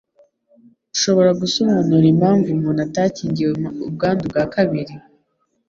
[0.95, 3.51] Ushobora gusobanura impamvu umuntu atakingiwe
[3.87, 4.93] ubwandu bwa kabiri.